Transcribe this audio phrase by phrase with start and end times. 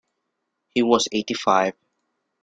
[0.73, 1.75] He was eighty-five.